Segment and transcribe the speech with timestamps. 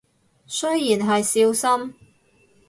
[0.47, 1.93] 雖然係少深